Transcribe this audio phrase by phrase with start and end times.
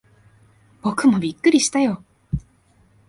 [0.81, 2.03] 僕もびっくりしたよ。